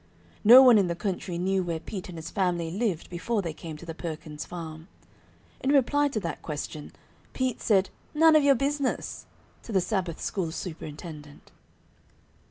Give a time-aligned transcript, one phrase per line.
[0.43, 3.77] No one in the country knew where Pete and his family lived before they came
[3.77, 4.87] to the Perkins' farm.
[5.59, 6.91] In reply to that question
[7.33, 9.27] Pete said "None of yer business!"
[9.61, 11.51] to the Sabbath school superintendent.